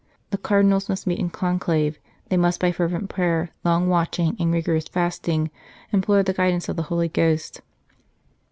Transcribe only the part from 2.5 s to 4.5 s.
by fervent prayer, long watching,